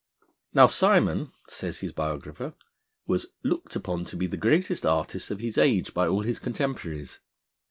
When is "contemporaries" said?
6.39-7.19